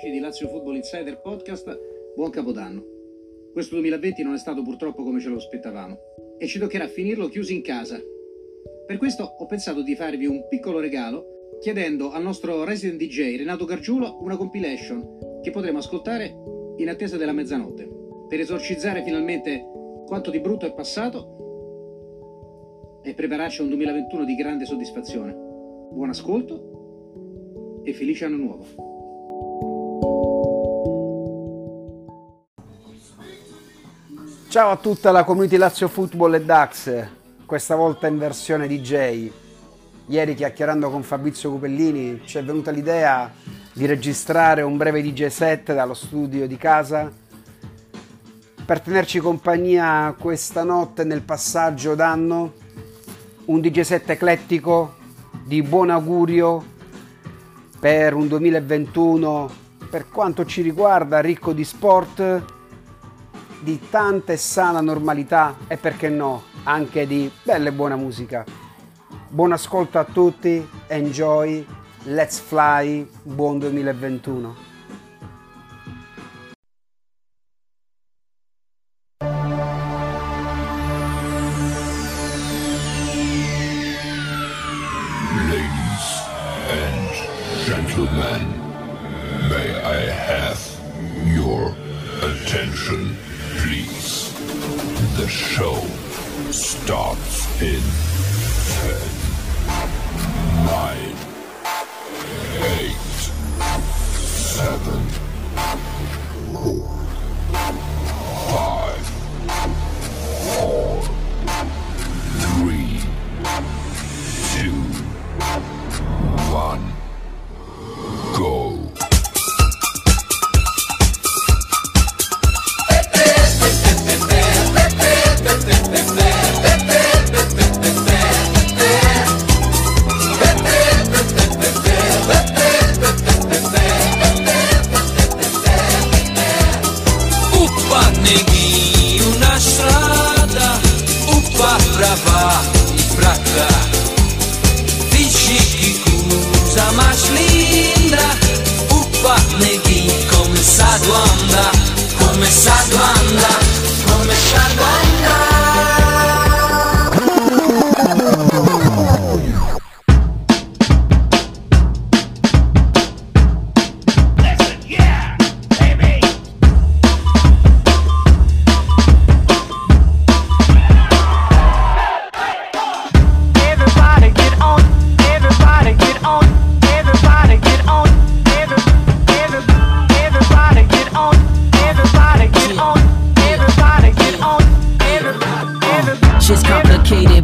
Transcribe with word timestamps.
amici 0.00 0.10
di 0.10 0.18
Lazio 0.20 0.48
Football 0.48 0.76
Insider 0.76 1.20
Podcast, 1.20 1.78
buon 2.14 2.30
Capodanno. 2.30 2.82
Questo 3.52 3.74
2020 3.74 4.22
non 4.22 4.32
è 4.32 4.38
stato 4.38 4.62
purtroppo 4.62 5.02
come 5.02 5.20
ce 5.20 5.28
lo 5.28 5.36
aspettavamo 5.36 5.98
e 6.38 6.46
ci 6.46 6.58
toccherà 6.58 6.88
finirlo 6.88 7.28
chiusi 7.28 7.54
in 7.54 7.60
casa. 7.60 8.00
Per 8.86 8.96
questo 8.96 9.24
ho 9.24 9.44
pensato 9.44 9.82
di 9.82 9.94
farvi 9.94 10.24
un 10.24 10.48
piccolo 10.48 10.80
regalo 10.80 11.58
chiedendo 11.60 12.12
al 12.12 12.22
nostro 12.22 12.64
resident 12.64 12.98
DJ 12.98 13.36
Renato 13.36 13.66
Gargiulo 13.66 14.16
una 14.22 14.38
compilation 14.38 15.40
che 15.42 15.50
potremo 15.50 15.78
ascoltare 15.78 16.34
in 16.78 16.88
attesa 16.88 17.18
della 17.18 17.32
mezzanotte 17.32 17.86
per 18.26 18.40
esorcizzare 18.40 19.02
finalmente 19.02 19.62
quanto 20.06 20.30
di 20.30 20.40
brutto 20.40 20.64
è 20.64 20.72
passato 20.72 21.36
e 23.02 23.12
prepararci 23.12 23.60
a 23.60 23.64
un 23.64 23.68
2021 23.68 24.24
di 24.24 24.34
grande 24.34 24.64
soddisfazione. 24.64 25.34
Buon 25.92 26.08
ascolto 26.08 27.82
e 27.82 27.92
felice 27.92 28.24
anno 28.24 28.36
nuovo! 28.36 28.89
Ciao 34.50 34.70
a 34.70 34.76
tutta 34.78 35.12
la 35.12 35.22
community 35.22 35.56
Lazio 35.56 35.86
Football 35.86 36.34
e 36.34 36.42
Dax, 36.42 37.06
questa 37.46 37.76
volta 37.76 38.08
in 38.08 38.18
versione 38.18 38.66
DJ. 38.66 39.30
Ieri 40.06 40.34
chiacchierando 40.34 40.90
con 40.90 41.04
Fabrizio 41.04 41.52
Cupellini 41.52 42.22
ci 42.24 42.36
è 42.36 42.42
venuta 42.42 42.72
l'idea 42.72 43.32
di 43.72 43.86
registrare 43.86 44.62
un 44.62 44.76
breve 44.76 45.02
DJ 45.02 45.26
set 45.28 45.72
dallo 45.72 45.94
studio 45.94 46.48
di 46.48 46.56
casa 46.56 47.08
per 48.64 48.80
tenerci 48.80 49.20
compagnia 49.20 50.16
questa 50.18 50.64
notte 50.64 51.04
nel 51.04 51.22
passaggio 51.22 51.94
d'anno, 51.94 52.52
un 53.44 53.60
DJ 53.60 53.82
set 53.82 54.10
eclettico 54.10 54.96
di 55.44 55.62
buon 55.62 55.90
augurio 55.90 56.64
per 57.78 58.14
un 58.14 58.26
2021 58.26 59.50
per 59.88 60.08
quanto 60.08 60.44
ci 60.44 60.60
riguarda 60.62 61.20
ricco 61.20 61.52
di 61.52 61.62
sport 61.62 62.58
di 63.60 63.78
tanta 63.90 64.32
e 64.32 64.36
sana 64.36 64.80
normalità 64.80 65.56
e 65.68 65.76
perché 65.76 66.08
no, 66.08 66.42
anche 66.64 67.06
di 67.06 67.30
bella 67.42 67.68
e 67.68 67.72
buona 67.72 67.96
musica. 67.96 68.44
Buon 69.28 69.52
ascolto 69.52 69.98
a 69.98 70.04
tutti, 70.04 70.66
enjoy, 70.88 71.64
let's 72.04 72.38
fly, 72.38 73.08
buon 73.22 73.58
2021. 73.58 74.69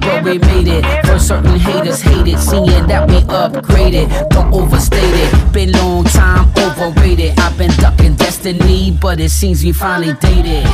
But 0.00 0.24
we 0.24 0.38
made 0.38 0.66
it 0.66 1.06
seems 9.36 9.62
we 9.62 9.70
finally 9.70 10.14
dated. 10.14 10.64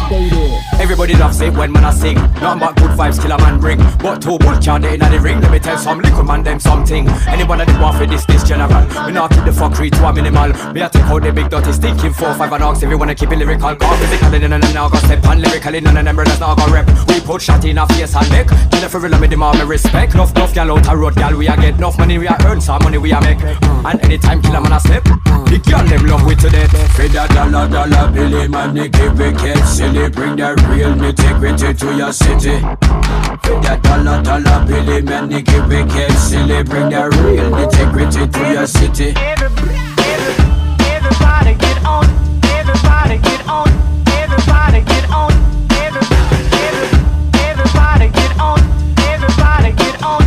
Everybody 0.78 1.14
loves 1.14 1.40
it 1.40 1.52
when 1.54 1.72
man 1.72 1.84
I 1.84 1.92
sing. 1.92 2.14
Nothing 2.40 2.60
but 2.60 2.76
good 2.76 2.90
vibes 2.98 3.20
kill 3.20 3.32
a 3.32 3.38
man 3.38 3.58
bring. 3.58 3.78
But 3.98 4.22
two 4.22 4.38
bull 4.38 4.56
can't 4.58 4.84
in 4.84 5.00
the 5.00 5.20
ring. 5.20 5.40
Let 5.40 5.50
me 5.50 5.58
tell 5.58 5.76
some 5.76 5.98
little 5.98 6.22
man 6.22 6.42
them 6.44 6.60
something. 6.60 7.08
Anybody 7.26 7.64
that 7.64 7.80
want 7.80 7.98
for 7.98 8.06
this, 8.06 8.24
this 8.26 8.44
general. 8.44 8.84
We 9.04 9.12
not 9.12 9.30
keep 9.30 9.44
the 9.44 9.50
fuckery 9.50 9.90
to 9.90 10.06
a 10.06 10.12
minimal. 10.12 10.52
Me 10.72 10.82
I 10.82 10.88
take 10.88 11.02
out 11.02 11.22
the 11.22 11.32
big 11.32 11.50
dirty 11.50 11.72
stinking 11.72 12.12
four, 12.12 12.32
five 12.34 12.52
and 12.52 12.62
ox. 12.62 12.82
If 12.82 12.90
you 12.90 12.98
wanna 12.98 13.14
keep 13.14 13.32
it 13.32 13.38
lyrical, 13.38 13.74
call 13.74 13.96
physically, 13.96 14.38
no, 14.38 14.46
no, 14.46 14.58
no, 14.58 14.88
go 14.88 14.98
step 14.98 15.24
on 15.26 15.42
lyrically, 15.42 15.80
none 15.80 15.96
of 15.96 16.04
them 16.04 16.14
brothers 16.14 16.38
now 16.38 16.54
go 16.54 16.66
rep. 16.72 16.86
We 17.08 17.20
put 17.20 17.42
shot 17.42 17.64
in 17.64 17.78
a 17.78 17.86
face 17.88 18.14
and 18.14 18.30
neck. 18.30 18.48
For 18.92 19.00
real, 19.00 19.18
me 19.18 19.26
demand 19.26 19.58
me 19.58 19.64
respect. 19.64 20.14
Enough, 20.14 20.32
enough, 20.36 20.54
gal 20.54 20.70
out 20.76 20.86
a 20.92 20.96
road, 20.96 21.14
gal 21.14 21.34
we 21.36 21.48
a 21.48 21.56
get 21.56 21.76
enough 21.76 21.98
money, 21.98 22.18
we 22.18 22.26
a 22.26 22.36
earn 22.44 22.60
some 22.60 22.82
money, 22.82 22.98
we 22.98 23.10
a 23.10 23.20
make. 23.22 23.40
And 23.40 23.98
anytime 24.04 24.42
kill 24.42 24.54
a 24.54 24.60
man 24.60 24.72
a 24.72 24.80
step, 24.80 25.02
the 25.04 25.58
girl 25.64 25.82
them 25.92 26.06
love 26.06 26.24
we 26.26 26.34
to 26.34 26.48
death. 26.48 26.70
For 26.96 27.06
that 27.08 27.28
dollar, 27.30 27.68
dollar, 27.68 28.10
billy 28.12 28.48
man, 28.48 28.74
they 28.74 28.88
keep 28.88 29.20
it 29.20 29.36
get 29.38 29.62
silly. 29.64 30.08
Bring 30.10 30.36
that 30.36 30.60
real 30.68 30.94
nitty-gritty 30.94 31.74
to 31.74 31.96
your 31.96 32.12
city. 32.12 32.60
For 33.44 33.60
that 33.62 33.82
dollar, 33.82 34.22
dollar, 34.22 34.64
billy 34.66 35.02
man, 35.02 35.28
they 35.28 35.42
keep 35.42 35.70
it 35.70 35.88
get 35.88 36.12
silly. 36.12 36.62
Bring 36.64 36.88
that 36.90 37.14
real 37.20 37.50
nitty-gritty 37.50 38.28
to 38.28 38.52
your 38.52 38.66
city. 38.66 39.14
Everybody 40.92 41.54
get 41.58 41.84
on, 41.84 42.06
everybody 42.56 43.18
get 43.18 43.48
on, 43.48 43.68
everybody 44.16 44.80
get 44.80 45.10
on, 45.10 45.32
everybody 45.76 46.40
get 48.08 48.40
on, 48.40 48.58
everybody 49.10 49.72
get 49.76 50.02
on, 50.02 50.22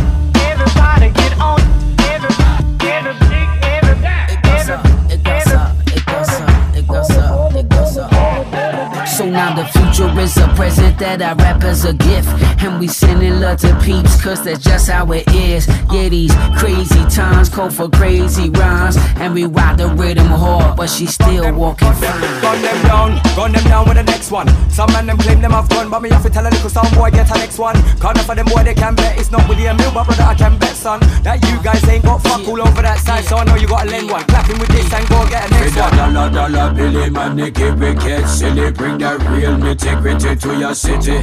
that 11.18 11.45
as 11.66 11.84
a 11.84 11.92
gift. 11.92 12.28
And 12.62 12.80
we 12.80 12.88
sending 12.88 13.40
love 13.40 13.58
to 13.60 13.78
peeps, 13.80 14.22
cause 14.22 14.42
that's 14.42 14.62
just 14.64 14.88
how 14.88 15.10
it 15.12 15.26
is. 15.34 15.66
Yeah, 15.92 16.08
these 16.08 16.34
crazy 16.58 17.04
times 17.10 17.48
call 17.48 17.70
for 17.70 17.88
crazy 17.88 18.50
rhymes. 18.50 18.96
And 19.16 19.34
we 19.34 19.44
ride 19.44 19.78
the 19.78 19.88
rhythm 19.88 20.26
hard, 20.26 20.76
but 20.76 20.88
she 20.88 21.06
still 21.06 21.52
walking 21.54 21.92
fine. 21.92 22.20
Gun 22.40 22.62
them 22.62 22.82
down, 22.86 23.20
gun 23.36 23.52
them 23.52 23.64
down 23.64 23.86
with 23.86 23.96
the 23.96 24.02
next 24.04 24.30
one. 24.30 24.48
Some 24.70 24.92
man 24.92 25.06
them 25.06 25.18
claim 25.18 25.40
them 25.40 25.52
have 25.52 25.68
gun, 25.68 25.90
but 25.90 26.00
me 26.02 26.10
have 26.10 26.22
to 26.22 26.30
tell 26.30 26.46
a 26.46 26.50
little 26.50 26.70
sound 26.70 26.94
boy 26.94 27.10
get 27.10 27.30
a 27.30 27.34
next 27.34 27.58
one. 27.58 27.76
Cause 27.98 28.22
for 28.24 28.34
them 28.34 28.46
boy 28.46 28.62
they 28.64 28.74
can 28.74 28.94
bet 28.94 29.18
it's 29.18 29.30
not 29.30 29.48
William 29.48 29.76
Mill, 29.76 29.92
but 29.92 30.06
brother 30.06 30.22
I 30.22 30.34
can 30.34 30.58
bet 30.58 30.74
son 30.76 31.00
that 31.22 31.42
you 31.48 31.62
guys 31.62 31.86
ain't 31.88 32.04
got 32.04 32.22
fuck 32.22 32.46
all 32.48 32.60
over 32.60 32.82
that 32.82 32.98
side. 32.98 33.24
So 33.24 33.36
I 33.36 33.44
know 33.44 33.56
you 33.56 33.68
gotta 33.68 33.90
lend 33.90 34.10
one. 34.10 34.24
Clapping 34.24 34.58
with 34.58 34.68
this 34.68 34.92
and 34.92 35.08
go 35.08 35.26
get 35.28 35.46
a 35.46 35.50
next 35.50 35.64
With 35.64 35.74
that 35.74 35.92
one. 35.96 36.14
dollar, 36.14 36.48
dollar, 36.48 36.74
billy 36.74 37.10
man, 37.10 37.36
they 37.36 37.50
keep 37.50 37.80
it 37.80 37.98
get 38.00 38.26
silly. 38.26 38.70
Bring 38.72 38.98
that 38.98 39.20
real 39.30 39.56
nitty-gritty 39.56 40.36
to 40.36 40.58
your 40.58 40.74
city. 40.74 41.18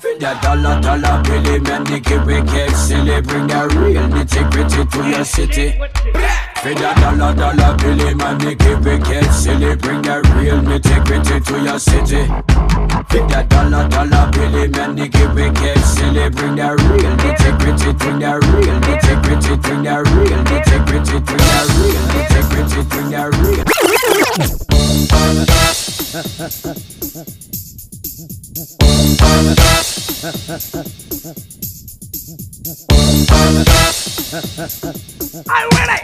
For 0.00 0.14
that 0.18 0.40
dollar, 0.42 0.80
dollar, 0.80 1.22
billy 1.22 1.58
man, 1.60 1.86
it 1.92 2.02
get 2.04 2.76
silly. 2.76 3.20
Bring 3.20 3.46
that 3.48 3.72
real 3.74 4.02
nitty-gritty 4.08 4.84
to 4.86 5.08
your 5.08 5.24
city. 5.24 5.72
For 6.62 6.74
that 6.74 6.96
dollar, 6.96 7.34
dollar 7.34 7.76
billy, 7.76 8.14
man, 8.14 8.40
it 8.40 8.62
wicked 8.84 9.32
silly. 9.32 9.74
Bring 9.76 10.02
that 10.02 10.24
real 10.34 10.60
nitty 10.62 11.04
gritty 11.04 11.40
to 11.40 11.58
your 11.60 11.78
city. 11.78 12.26
For 13.10 13.26
that 13.28 13.48
dollar, 13.48 13.88
dollar 13.88 14.30
billy, 14.32 14.68
man, 14.68 14.98
it 14.98 15.14
wicked 15.34 15.78
silly. 15.84 16.30
Bring 16.30 16.54
that 16.56 16.78
real 16.86 17.12
nitty 17.18 17.52
gritty, 17.58 17.92
bring 17.92 18.18
that 18.20 18.40
real 18.46 18.80
nitty 18.80 19.14
gritty, 19.22 19.56
bring 19.56 19.82
that 19.82 20.06
real 20.14 20.38
nitty 20.48 20.78
gritty, 20.86 21.18
bring 21.20 21.38
that 21.38 21.66
real 21.76 22.02
nitty 22.08 22.40
gritty, 22.50 22.82
bring 22.88 23.10
that 23.10 23.28
real. 27.52 27.61
I'm 35.48 35.68
ready. 35.70 35.92
Hey. 35.92 36.01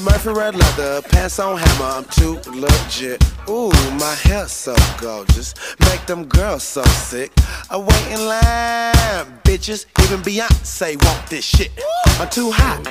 Eddie 0.00 0.10
Murphy 0.12 0.30
red 0.30 0.56
leather, 0.56 1.02
pants 1.02 1.38
on 1.38 1.58
hammer, 1.58 1.84
I'm 1.84 2.04
too 2.04 2.40
legit. 2.50 3.22
Ooh, 3.48 3.70
my 3.98 4.14
hair 4.22 4.46
so 4.48 4.74
gorgeous, 4.98 5.54
make 5.80 6.06
them 6.06 6.24
girls 6.24 6.62
so 6.62 6.82
sick. 6.84 7.32
I 7.68 7.76
wait 7.76 8.06
in 8.10 8.26
line, 8.26 9.40
bitches, 9.44 9.86
even 10.02 10.20
Beyonce 10.20 11.02
want 11.04 11.28
this 11.28 11.44
shit. 11.44 11.70
I'm 12.18 12.30
too 12.30 12.50
hot, 12.50 12.82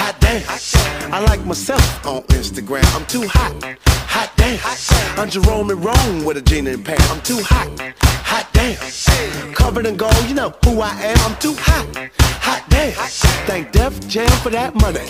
hot 0.00 0.16
damn. 0.20 1.12
I 1.12 1.20
like 1.20 1.44
myself 1.44 2.06
on 2.06 2.22
Instagram, 2.38 2.86
I'm 2.96 3.06
too 3.06 3.26
hot, 3.26 3.52
hot 4.14 4.32
damn. 4.36 4.58
I'm 5.18 5.28
Jerome 5.28 5.70
and 5.70 5.84
Rome 5.84 6.24
with 6.24 6.38
a 6.38 6.42
jean 6.42 6.66
and 6.66 6.84
pants, 6.84 7.10
I'm 7.10 7.20
too 7.20 7.40
hot, 7.42 7.68
hot 8.24 8.46
damn. 8.52 8.78
Covered 9.52 9.86
in 9.86 9.96
gold, 9.96 10.24
you 10.28 10.34
know 10.34 10.54
who 10.64 10.80
I 10.80 10.92
am, 11.10 11.18
I'm 11.26 11.36
too 11.38 11.54
hot, 11.58 11.86
hot 12.40 12.64
damn. 12.70 12.92
Thank 13.46 13.72
Def 13.72 13.94
Jam 14.08 14.30
for 14.42 14.50
that 14.50 14.74
money. 14.74 15.00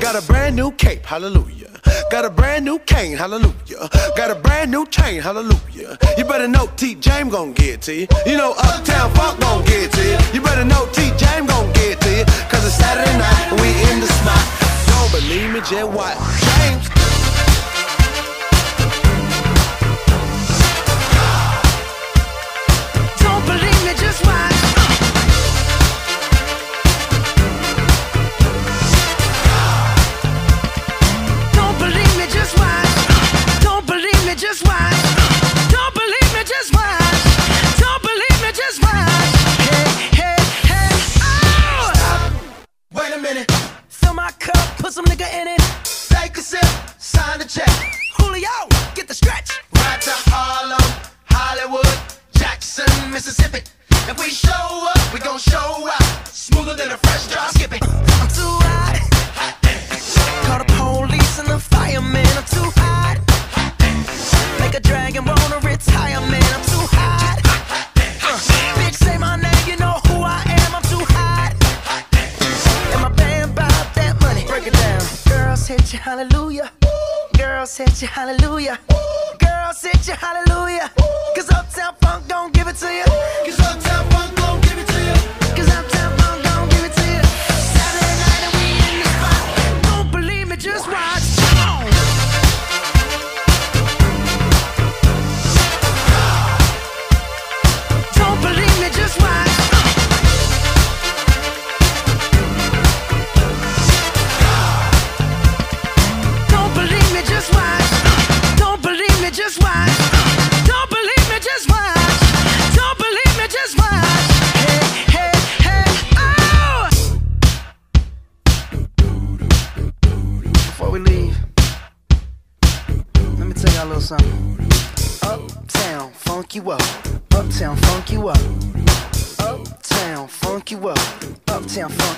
Got 0.00 0.14
a 0.22 0.24
brand 0.26 0.54
new 0.54 0.70
cape, 0.72 1.04
hallelujah. 1.04 1.66
Got 2.10 2.24
a 2.24 2.30
brand 2.30 2.64
new 2.64 2.78
cane, 2.80 3.16
hallelujah. 3.16 3.88
Got 4.16 4.30
a 4.30 4.36
brand 4.36 4.70
new 4.70 4.86
chain, 4.86 5.20
hallelujah. 5.20 5.98
You 6.16 6.24
better 6.24 6.48
know 6.48 6.66
T. 6.76 6.94
James 6.94 7.32
gon' 7.32 7.52
get 7.52 7.82
to 7.82 7.94
you. 7.94 8.06
You 8.24 8.36
know 8.36 8.54
Uptown 8.58 9.10
Funk 9.14 9.40
gon' 9.40 9.64
get 9.64 9.92
to 9.92 10.02
you. 10.02 10.18
You 10.34 10.40
better 10.40 10.64
know 10.64 10.86
T. 10.92 11.10
James 11.16 11.48
gon' 11.48 11.72
get 11.72 12.00
to 12.00 12.10
you. 12.18 12.24
Cause 12.50 12.64
it's 12.66 12.76
Saturday 12.76 13.16
night 13.18 13.46
and 13.50 13.60
we 13.60 13.68
in 13.90 14.00
the 14.00 14.06
spot. 14.06 14.35
Don't 14.86 15.12
believe 15.12 15.52
me, 15.52 15.60
just 15.60 15.88
watch. 15.90 16.18
James. 16.58 17.25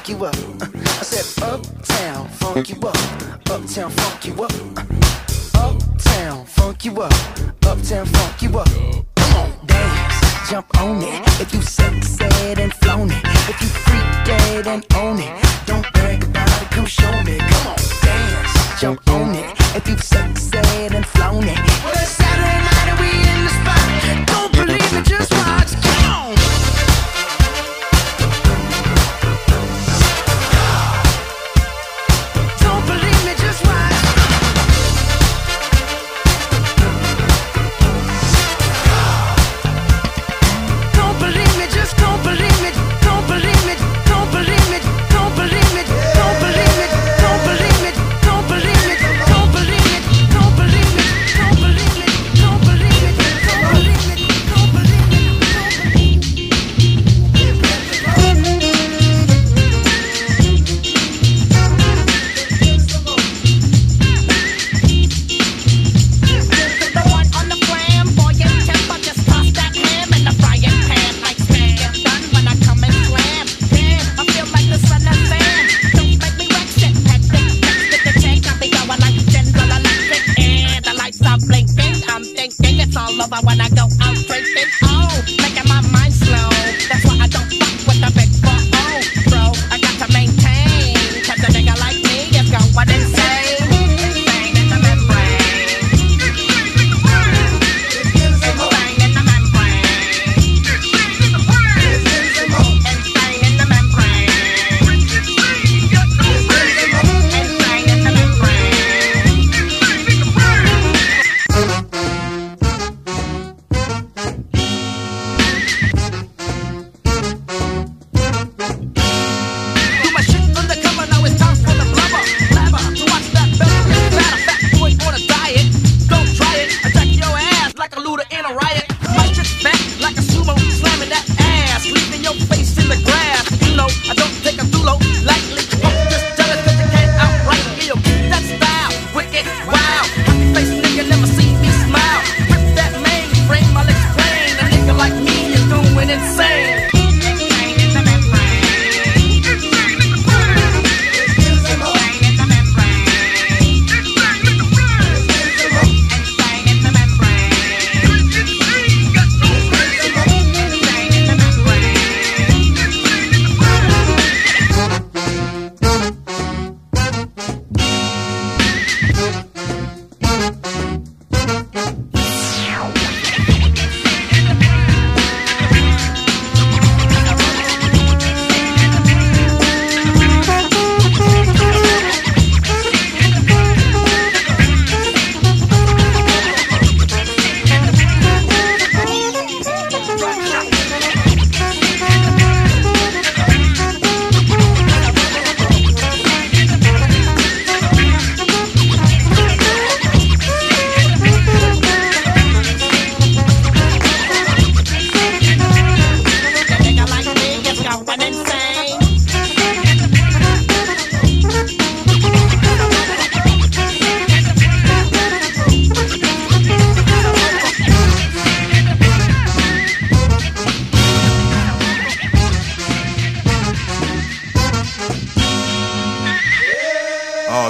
you 0.09 0.25
up. 0.25 0.35
I 0.62 1.03
said 1.03 1.43
uptown, 1.45 2.29
funk 2.29 2.71
you 2.71 2.77
up. 2.81 2.97
Uptown, 3.50 3.91
funk 3.91 4.25
you 4.27 4.43
up. 4.43 4.53
Uptown, 5.55 6.47
funk 6.47 6.85
you 6.85 7.03
up. 7.03 7.12
Uptown, 7.67 8.07
funk 8.07 8.43
you 8.43 8.59
up. 8.59 8.69
Come 9.17 9.37
on, 9.37 9.67
dance, 9.67 10.50
jump 10.50 10.81
on 10.81 11.03
it. 11.03 11.41
If 11.41 11.53
you 11.53 11.61
suck, 11.61 11.93
and 11.93 12.73
flown 12.75 13.11
it. 13.11 13.23
If 13.49 13.61
you 13.61 13.69
freak 13.69 14.25
dead 14.25 14.67
and 14.67 14.87
own 14.97 15.19
it. 15.19 15.45
Don't 15.67 15.93
brag 15.93 16.25
about 16.25 16.62
it, 16.62 16.71
come 16.71 16.87
show 16.87 17.12
me. 17.25 17.38
Come 17.38 17.67
on, 17.67 17.77
dance, 18.03 18.81
jump 18.81 19.09
on 19.11 19.35
it. 19.35 19.57
If 19.77 19.88
you 19.88 19.99
suck, 19.99 20.29
and 20.95 21.07
flown 21.07 21.45
it. 21.45 22.18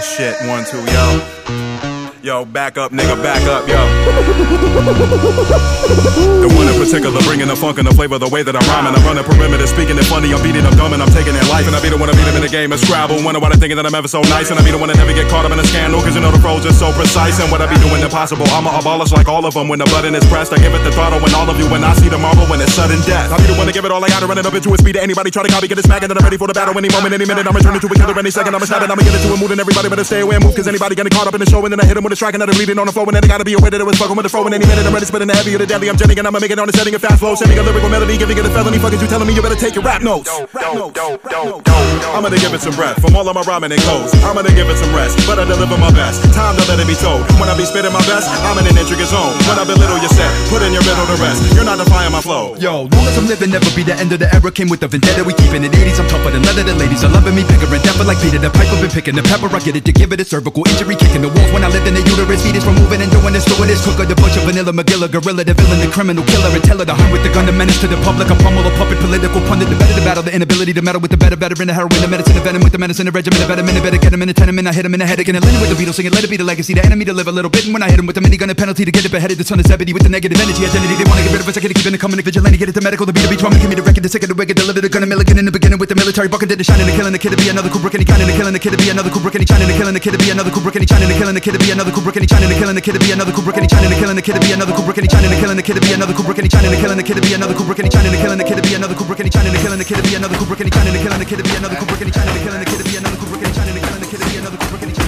Shit, 0.01 0.37
one, 0.47 0.65
two, 0.65 0.79
yo. 0.79 1.38
Yo, 2.29 2.45
back 2.45 2.77
up, 2.77 2.93
nigga, 2.93 3.17
back 3.25 3.41
up, 3.49 3.65
yo. 3.65 3.81
The 6.45 6.49
one 6.53 6.69
in 6.69 6.77
particular, 6.77 7.17
bringing 7.25 7.49
the 7.49 7.57
funk 7.57 7.81
and 7.81 7.89
the 7.89 7.95
flavor, 7.97 8.21
the 8.21 8.29
way 8.29 8.45
that 8.45 8.53
I'm 8.53 8.61
rhyming. 8.69 8.93
I'm 8.93 9.01
running 9.01 9.25
perimeter, 9.25 9.65
speaking 9.65 9.97
it 9.97 10.05
funny. 10.05 10.37
I'm 10.37 10.45
beating 10.45 10.61
them 10.61 10.77
dumb 10.77 10.93
and 10.93 11.01
I'm 11.01 11.09
taking 11.17 11.33
their 11.33 11.49
life. 11.49 11.65
And 11.65 11.73
I 11.73 11.81
be 11.81 11.89
the 11.89 11.97
one 11.97 12.13
to 12.13 12.17
beat 12.21 12.29
them 12.29 12.37
in 12.37 12.45
the 12.45 12.53
game 12.53 12.69
of 12.69 12.85
Scrabble. 12.85 13.17
Wonder 13.25 13.41
why 13.41 13.49
they 13.49 13.57
thinking 13.57 13.81
that 13.81 13.89
I'm 13.89 13.97
ever 13.97 14.13
so 14.13 14.21
nice. 14.29 14.53
And 14.53 14.61
I 14.61 14.63
be 14.63 14.69
the 14.69 14.77
one 14.77 14.93
to 14.93 14.97
never 15.01 15.17
get 15.17 15.25
caught 15.33 15.49
up 15.49 15.57
in 15.57 15.59
a 15.59 15.65
scandal. 15.65 16.05
Cause 16.05 16.13
you 16.13 16.21
know 16.21 16.29
the 16.29 16.37
pros 16.45 16.69
are 16.69 16.77
so 16.77 16.93
precise. 16.93 17.41
And 17.41 17.49
what 17.49 17.65
I 17.65 17.67
be 17.73 17.81
doing 17.81 18.05
impossible. 18.05 18.45
I'ma 18.53 18.77
abolish 18.77 19.09
like 19.09 19.25
all 19.25 19.49
of 19.49 19.57
them. 19.57 19.73
When 19.73 19.81
the 19.81 19.89
button 19.89 20.13
is 20.13 20.29
pressed, 20.29 20.53
I 20.53 20.61
give 20.61 20.77
it 20.77 20.85
the 20.85 20.93
throttle. 20.93 21.25
When 21.25 21.33
all 21.33 21.49
of 21.49 21.57
you, 21.57 21.65
when 21.73 21.81
I 21.81 21.97
see 21.97 22.13
the 22.13 22.21
marble, 22.21 22.45
when 22.53 22.61
it's 22.61 22.77
sudden 22.77 23.01
death. 23.09 23.33
I 23.33 23.41
be 23.41 23.49
the 23.49 23.57
one 23.57 23.65
to 23.65 23.73
give 23.73 23.89
it 23.89 23.91
all 23.91 24.05
I 24.05 24.13
got 24.13 24.21
to 24.21 24.29
run 24.29 24.37
it 24.37 24.45
up 24.45 24.53
into 24.53 24.69
a 24.69 24.77
speed 24.77 25.01
to 25.01 25.03
anybody. 25.03 25.33
Try 25.33 25.49
to 25.49 25.53
copy, 25.53 25.65
get 25.65 25.81
it 25.81 25.89
smacking. 25.89 26.13
Then 26.13 26.21
I'm 26.21 26.25
ready 26.29 26.37
for 26.37 26.45
the 26.45 26.53
battle 26.53 26.77
any 26.77 26.93
moment, 26.93 27.17
any 27.17 27.25
minute. 27.25 27.49
I'ma 27.49 27.65
turn 27.65 27.73
into 27.73 27.89
a 27.89 27.97
killer 27.97 28.13
any 28.21 28.29
second. 28.29 28.53
I'ma 28.53 28.69
snap 28.69 28.85
it, 28.85 28.93
I'ma 28.93 29.01
get 29.01 29.17
it 29.17 29.25
to 29.25 29.33
a 29.33 29.41
mood 29.41 29.57
and 29.57 29.61
everybody 29.65 29.89
better 29.89 30.05
stay 30.05 30.21
away 30.21 30.37
and 30.37 30.45
move. 30.45 30.53
Cause 30.53 30.69
anybody 30.69 30.93
getting 30.93 31.17
caught 31.17 31.25
up 31.25 31.33
in 31.33 31.41
the 31.41 31.49
show. 31.49 31.65
And 31.65 31.73
then 31.73 31.81
I 31.81 31.89
hit 31.89 31.97
him 31.97 32.05
with 32.05 32.13
a 32.13 32.18
strike 32.19 32.35
and 32.35 32.43
then 32.43 32.51
I'm 32.51 32.79
on 32.83 32.91
the 32.91 32.93
floor. 32.93 33.07
And 33.07 33.15
then 33.15 33.23
I 33.23 33.31
gotta 33.31 33.47
be 33.47 33.55
aware 33.55 33.71
that 33.71 33.79
it 33.79 33.87
was 33.87 33.95
fucking 33.95 34.19
with 34.19 34.27
the 34.27 34.33
flow. 34.33 34.43
And 34.43 34.51
any 34.51 34.67
minute 34.67 34.83
I'm 34.83 34.91
ready, 34.91 35.07
spitting 35.07 35.31
the 35.31 35.39
heavy 35.39 35.55
or 35.55 35.63
the 35.63 35.71
deadly. 35.71 35.87
I'm 35.87 35.95
jetting 35.95 36.19
and 36.19 36.27
I'ma 36.27 36.43
make 36.43 36.51
it 36.51 36.59
on 36.59 36.67
the 36.67 36.75
setting 36.75 36.91
a 36.95 36.99
fast 36.99 37.23
flow. 37.23 37.39
Sending 37.39 37.55
a 37.55 37.63
lyrical 37.63 37.87
melody, 37.87 38.19
giving 38.19 38.35
it 38.35 38.43
a 38.43 38.51
felony. 38.51 38.83
Fuck 38.83 38.93
is 38.93 39.01
you 39.01 39.07
telling 39.07 39.31
me 39.31 39.39
you 39.39 39.43
better 39.43 39.55
take 39.55 39.79
your 39.79 39.87
rap 39.87 40.03
notes? 40.03 40.27
Rap 40.51 40.75
notes. 40.75 40.99
I'm 40.99 42.27
gonna 42.27 42.43
give 42.43 42.51
it 42.51 42.61
some 42.61 42.75
breath 42.75 42.99
from 42.99 43.15
all 43.15 43.23
of 43.23 43.35
my 43.39 43.47
rhyming 43.47 43.71
and 43.71 43.81
codes. 43.87 44.11
I'm 44.27 44.35
gonna 44.35 44.51
give 44.51 44.67
it 44.67 44.77
some 44.83 44.91
rest, 44.91 45.15
but 45.31 45.39
I 45.39 45.47
deliver 45.47 45.79
my 45.79 45.95
best. 45.95 46.19
Time 46.35 46.59
to 46.59 46.63
let 46.67 46.83
it 46.83 46.91
be 46.91 46.99
told. 46.99 47.23
When 47.39 47.47
I 47.47 47.55
be 47.55 47.63
spitting 47.63 47.95
my 47.95 48.03
best, 48.11 48.27
I'm 48.51 48.59
in 48.59 48.67
an 48.67 48.75
intricate 48.75 49.07
zone. 49.15 49.39
When 49.47 49.55
I 49.55 49.63
belittle 49.63 50.03
your 50.03 50.11
set, 50.11 50.31
put 50.51 50.67
in 50.67 50.75
your 50.75 50.83
middle 50.83 51.07
to 51.07 51.17
rest. 51.23 51.39
You're 51.55 51.69
not 51.69 51.79
defying 51.79 52.11
my 52.11 52.21
flow. 52.21 52.59
Yo, 52.59 52.91
long 52.91 53.07
as 53.07 53.15
I'm 53.15 53.31
living, 53.31 53.55
never 53.55 53.71
be 53.79 53.87
the 53.87 53.95
end 53.95 54.11
of 54.11 54.19
the 54.19 54.27
era. 54.35 54.51
Came 54.51 54.67
with 54.67 54.83
the 54.83 54.91
vendetta, 54.91 55.23
we 55.23 55.39
keeping 55.39 55.63
it 55.63 55.71
80s. 55.71 56.03
I'm 56.03 56.11
tougher 56.11 56.35
than 56.35 56.43
leather, 56.43 56.67
the 56.67 56.75
ladies 56.75 57.07
are 57.07 57.13
loving 57.15 57.39
me. 57.39 57.47
Bigger 57.47 57.71
and 57.71 57.83
deeper 57.85 58.03
like 58.03 58.19
Peter, 58.19 58.43
the 58.43 58.51
pipe 58.51 58.67
I've 58.75 58.83
been 58.83 58.91
picking 58.91 59.15
the 59.15 59.23
pepper. 59.23 59.47
I 59.55 59.63
get 59.63 59.79
it 59.79 59.87
to 59.87 59.93
give 59.95 60.11
it 60.11 60.19
a 60.19 60.27
cervical 60.27 60.67
injury, 60.67 60.99
kicking 60.99 61.23
the 61.23 61.31
walls 61.31 61.53
when 61.55 61.63
I 61.63 61.71
lived 61.71 61.87
in 61.87 61.95
the 61.99 62.11
uterus. 62.11 62.43
Fetus 62.43 62.63
from 62.63 62.79
moving 62.79 63.03
and 63.03 63.11
doing 63.11 63.35
this, 63.35 63.45
this. 63.45 63.83
Cooker, 63.83 64.07
the 64.07 64.15
butcher, 64.15 64.41
vanilla, 64.47 64.71
Magilla, 64.71 65.11
gorilla, 65.11 65.43
the 65.43 65.55
villain, 65.55 65.81
the 65.83 65.91
criminal 65.91 66.23
killer, 66.31 66.51
and 66.55 66.63
teller, 66.63 66.87
the 66.87 66.95
hunt 66.95 67.11
with 67.11 67.23
the 67.27 67.31
gun, 67.35 67.47
the 67.47 67.53
menace 67.53 67.81
to 67.83 67.89
the 67.91 67.99
public. 68.07 68.31
I 68.31 68.37
pummel 68.39 68.63
a 68.63 68.71
puppet, 68.79 68.99
political 69.03 69.43
pundit, 69.51 69.67
the 69.67 69.77
better 69.77 69.95
the 69.99 70.05
battle, 70.07 70.23
the 70.23 70.35
inability 70.35 70.73
to 70.79 70.83
meddle 70.83 71.01
with 71.03 71.11
the 71.11 71.19
better, 71.19 71.37
better 71.37 71.59
in 71.59 71.67
the 71.67 71.75
heroin, 71.75 71.99
the 71.99 72.07
medicine, 72.07 72.35
the 72.39 72.45
venom 72.45 72.63
with 72.63 72.73
the 72.73 72.79
medicine, 72.79 73.07
the 73.07 73.15
regimen, 73.15 73.41
the 73.43 73.49
better 73.49 73.67
minute, 73.67 73.83
better 73.83 73.99
get 73.99 74.13
him 74.13 74.23
in 74.23 74.29
a 74.31 74.35
tenement. 74.35 74.69
I 74.69 74.73
hit 74.73 74.87
him 74.87 74.95
in 74.95 75.01
the 75.01 75.07
head 75.07 75.19
again, 75.19 75.35
and 75.35 75.45
Lennon 75.45 75.61
with 75.61 75.71
the 75.75 75.79
Beatles 75.79 75.99
singing, 75.99 76.13
let 76.13 76.23
it 76.23 76.31
be 76.31 76.39
the 76.39 76.47
legacy, 76.47 76.75
the 76.75 76.85
enemy 76.85 77.05
to 77.07 77.13
live 77.13 77.27
a 77.27 77.35
little 77.35 77.51
bit. 77.51 77.67
And 77.67 77.75
when 77.75 77.83
I 77.83 77.91
hit 77.91 77.99
him 77.99 78.07
with 78.07 78.15
the 78.15 78.23
minigun, 78.23 78.51
a 78.51 78.55
penalty 78.55 78.85
to 78.85 78.93
get 78.93 79.05
it 79.05 79.11
beheaded, 79.11 79.39
the 79.39 79.45
son 79.45 79.59
of 79.59 79.67
Zebedee 79.67 79.93
with 79.93 80.05
the 80.05 80.13
negative 80.13 80.39
energy, 80.39 80.63
identity. 80.63 80.95
They 80.95 81.09
wanna 81.09 81.23
get 81.27 81.33
rid 81.33 81.43
of 81.43 81.49
us, 81.49 81.57
I 81.57 81.61
gotta 81.61 81.75
keep 81.75 81.87
it 81.87 81.99
coming, 81.99 82.21
vigilante, 82.23 82.59
get 82.59 82.69
it 82.69 82.77
to 82.79 82.83
medical, 82.83 83.07
the 83.07 83.13
beat 83.13 83.27
to 83.27 83.31
be 83.31 83.37
trauma, 83.37 83.59
give 83.59 83.71
me 83.71 83.75
the 83.75 83.83
record, 83.83 84.03
the 84.03 84.09
sick 84.09 84.23
of 84.23 84.31
the 84.31 84.39
wicked, 84.39 84.55
deliver 84.55 84.81
the 84.81 84.89
gun, 84.89 85.03
a 85.03 85.07
milligan 85.07 85.39
in 85.39 85.45
the 85.45 85.53
beginning 85.53 85.79
with 85.79 85.89
the 85.89 85.99
military 85.99 86.29
bucket, 86.29 86.49
did 86.49 86.59
the 86.59 86.65
shining, 86.65 86.87
the 86.87 86.95
killing, 86.95 87.13
the 87.13 87.19
kid 87.19 87.35
to 87.35 87.39
be 87.39 87.49
another 87.49 87.69
Kubrick, 87.69 87.95
and 87.95 88.03
he 88.03 88.07
trying 88.07 88.23
to 88.23 88.77
be 88.79 88.91
another 88.91 89.11
Kubrick, 89.11 89.35
and 89.35 89.43
he 89.43 89.47
shining, 89.47 89.67
the 89.67 89.75
killing, 89.75 89.95
the 89.95 90.01
kid 90.01 90.13
to 90.13 90.19
be 90.19 90.31
another 90.31 90.51
Kubrick, 90.51 90.75
and 90.77 90.83
he 90.83 90.87
trying 90.87 91.03
to 91.03 91.15
killing, 91.19 91.35
the 91.35 91.41
kid 91.41 91.55
to 91.55 91.59
be 91.59 91.71
another 91.71 91.88
Kubrick, 91.93 92.17
and 92.17 92.25
he 92.25 92.29
trying 92.29 92.49
to 92.49 92.55
killing, 92.59 92.75
the 92.75 92.81
kid 92.81 92.95
to 92.95 93.01
be 93.01 93.13
another 93.13 93.33
Kubrick, 93.33 93.55
and 93.55 93.65
he 93.65 93.69
trying 93.69 93.89
to 93.89 93.97
killing, 93.97 94.17
the 94.17 94.23
kid 94.23 94.35
to 94.35 94.41
be 94.41 94.53
another 94.53 94.73
Kubrick, 94.73 94.97
and 94.99 95.05
he 95.05 95.09
trying 95.09 95.29
to 95.29 95.37
killing, 95.41 95.57
the 95.57 95.63
kid 95.63 95.75
to 95.75 95.81
be 95.81 95.93
another 95.93 96.13
Kubrick, 96.13 96.39
and 96.39 96.45
he 96.45 96.51
trying 96.51 96.69
to 96.69 96.77
killing, 96.77 96.97
the 96.97 97.05
kid 97.05 97.15
to 97.15 97.23
be 97.23 97.33
another 97.35 97.55
Kubrick, 97.55 97.79
and 97.79 97.87
he 97.87 97.91
trying 97.91 98.09
to 98.09 98.19
killing, 98.19 98.39
the 98.39 98.45
kid 98.45 98.57
to 98.57 98.63
be 98.65 98.75
another 98.75 98.95
Kubrick, 98.95 99.19
and 99.19 99.25
he 99.25 99.31
trying 99.31 99.47
to 99.47 99.61
killing, 99.63 99.79
the 99.79 99.85
kid 99.85 99.97
to 99.97 100.03
be 100.03 100.15
another 100.17 100.35
Kubrick, 100.35 100.61
and 100.61 100.67
he 100.67 100.71
trying 100.71 100.87
to 100.87 100.99
killing, 100.99 101.19
the 101.19 101.25
kid 101.25 101.39
to 101.39 101.39
be 101.39 101.39
another 101.39 101.39
Kubrick, 101.39 101.39
and 101.39 101.39
he 101.39 101.39
trying 101.39 101.39
to 101.39 101.39
killing, 101.39 101.39
the 101.39 101.39
kid 101.39 101.39
to 101.39 101.45
be 101.45 101.55
another 101.57 101.77
Kubrick, 101.79 102.01
and 102.01 102.09
he 102.09 102.13
trying 102.13 102.29
to 102.29 102.41
killing, 102.45 102.61
the 102.61 102.69
kid 102.69 102.89
to 102.89 102.95
be 102.95 102.97
another 102.97 103.17
Kubrick, 103.17 103.41
and 103.41 103.49
he 103.49 103.53
trying 103.53 103.69
to 103.69 103.81
killing, 103.81 104.01
the 104.01 104.07
kid 104.07 104.21
to 104.21 104.27
be 104.29 104.37
another 104.37 104.59
Kubrick, 104.59 104.83
and 104.83 104.91
he 104.91 104.97
trying 104.97 105.08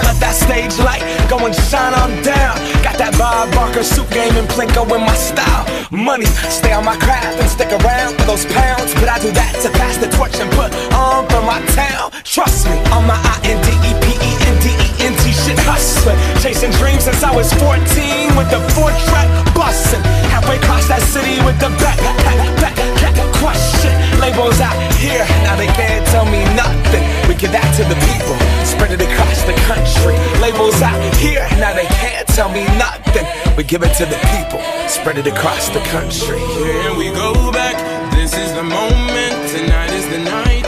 Let 0.11 0.19
that 0.19 0.35
stage 0.35 0.75
light 0.83 0.99
go 1.31 1.39
and 1.39 1.55
shine 1.55 1.95
on 1.95 2.11
down. 2.19 2.59
Got 2.83 2.99
that 2.99 3.15
Bob 3.15 3.47
Barker 3.55 3.81
suit 3.81 4.11
game 4.11 4.35
and 4.35 4.43
Plinko 4.51 4.83
in 4.91 4.99
my 5.07 5.15
style. 5.15 5.63
Money, 5.87 6.27
stay 6.51 6.73
on 6.73 6.83
my 6.83 6.97
craft 6.99 7.39
and 7.39 7.47
stick 7.47 7.71
around 7.71 8.19
for 8.19 8.27
those 8.27 8.43
pounds. 8.51 8.91
But 8.99 9.07
I 9.07 9.23
do 9.23 9.31
that 9.31 9.55
to 9.63 9.71
pass 9.71 9.95
the 10.03 10.11
torch 10.11 10.35
and 10.35 10.51
put 10.51 10.75
on 10.91 11.23
for 11.31 11.39
my 11.47 11.63
town. 11.71 12.11
Trust 12.27 12.67
me, 12.67 12.75
on 12.91 13.07
my 13.07 13.15
I 13.15 13.39
N 13.55 13.63
D 13.63 13.71
E 13.87 13.91
P 14.03 14.10
E 14.51 14.53
N 14.53 14.59
D 14.59 14.67
E 14.67 14.87
N 15.07 15.13
T 15.23 15.31
shit 15.31 15.59
hustling. 15.63 16.19
Chasing 16.43 16.71
dreams 16.71 17.05
since 17.05 17.23
I 17.23 17.33
was 17.33 17.53
14 17.53 18.35
with 18.35 18.49
the 18.51 18.59
four 18.75 18.91
track 19.07 19.29
busting. 19.55 20.03
Halfway 20.27 20.57
across 20.57 20.87
that 20.87 21.01
city 21.01 21.39
with 21.47 21.57
the 21.59 21.69
back, 21.79 21.97
back, 22.27 22.39
back, 22.59 22.75
back, 22.99 23.15
question. 23.39 23.93
Labels 24.19 24.59
out 24.59 24.75
here, 24.99 25.25
now 25.47 25.55
they 25.55 25.71
can't 25.71 26.05
tell 26.07 26.25
me 26.25 26.43
nothing. 26.53 27.03
We 27.27 27.35
give 27.35 27.51
that 27.51 27.65
to 27.79 27.83
the 27.87 27.97
people, 28.11 28.35
spread 28.67 28.91
it 28.91 29.01
across 29.01 29.41
the 29.47 29.55
country. 29.71 30.15
Labels 30.43 30.81
out 30.81 30.99
here, 31.15 31.47
now 31.57 31.73
they 31.73 31.87
can't 32.01 32.27
tell 32.27 32.51
me 32.51 32.65
nothing. 32.77 33.25
We 33.55 33.63
give 33.63 33.83
it 33.83 33.93
to 33.97 34.05
the 34.05 34.19
people, 34.35 34.59
spread 34.87 35.17
it 35.17 35.27
across 35.27 35.69
the 35.69 35.81
country. 35.89 36.39
Here 36.39 36.93
we 36.93 37.09
go 37.11 37.33
back. 37.51 37.79
This 38.13 38.35
is 38.37 38.53
the 38.53 38.63
moment. 38.63 39.33
Tonight 39.49 39.91
is 39.91 40.07
the 40.09 40.19
night. 40.19 40.60